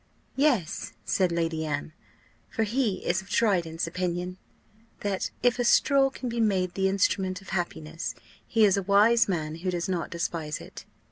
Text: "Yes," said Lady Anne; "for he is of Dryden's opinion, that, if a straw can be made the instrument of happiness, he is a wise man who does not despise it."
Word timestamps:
"Yes," 0.35 0.93
said 1.05 1.31
Lady 1.31 1.63
Anne; 1.63 1.93
"for 2.49 2.63
he 2.63 3.05
is 3.05 3.21
of 3.21 3.29
Dryden's 3.29 3.85
opinion, 3.85 4.39
that, 5.01 5.29
if 5.43 5.59
a 5.59 5.63
straw 5.63 6.09
can 6.09 6.27
be 6.27 6.41
made 6.41 6.73
the 6.73 6.89
instrument 6.89 7.39
of 7.39 7.49
happiness, 7.49 8.15
he 8.47 8.65
is 8.65 8.77
a 8.77 8.81
wise 8.81 9.27
man 9.29 9.57
who 9.57 9.69
does 9.69 9.87
not 9.87 10.09
despise 10.09 10.59
it." 10.59 10.85